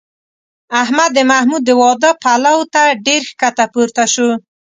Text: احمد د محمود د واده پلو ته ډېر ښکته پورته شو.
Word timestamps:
احمد 0.81 1.09
د 1.13 1.19
محمود 1.31 1.61
د 1.65 1.71
واده 1.81 2.11
پلو 2.23 2.57
ته 2.73 2.83
ډېر 3.05 3.21
ښکته 3.29 3.65
پورته 3.73 4.03
شو. 4.13 4.29